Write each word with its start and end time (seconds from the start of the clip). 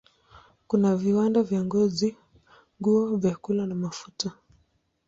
Kuna 0.67 0.89
viwanda 1.01 1.39
vya 1.49 1.61
ngozi, 1.65 2.09
nguo, 2.79 3.03
vyakula 3.21 3.63
na 3.67 3.75
mafuta. 3.83 4.27